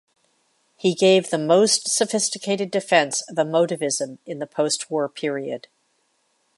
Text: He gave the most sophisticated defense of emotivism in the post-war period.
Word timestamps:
He 0.77 0.95
gave 0.95 1.29
the 1.29 1.37
most 1.37 1.87
sophisticated 1.87 2.71
defense 2.71 3.21
of 3.29 3.35
emotivism 3.35 4.17
in 4.25 4.39
the 4.39 4.47
post-war 4.47 5.07
period. 5.09 5.67